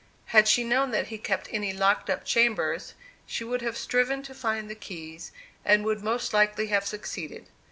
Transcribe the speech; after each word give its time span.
Had 0.33 0.47
she 0.47 0.63
known 0.63 0.89
that 0.89 1.09
he 1.09 1.19
kept 1.19 1.47
any 1.51 1.71
locked 1.73 2.09
up 2.09 2.25
chambers, 2.25 2.95
she 3.27 3.43
would 3.43 3.61
have 3.61 3.77
striven 3.77 4.23
to 4.23 4.33
find 4.33 4.67
the 4.67 4.73
keys, 4.73 5.31
and 5.63 5.85
would 5.85 6.01
most 6.03 6.33
likely 6.33 6.65
have 6.73 6.87
succeeded. 6.87 7.45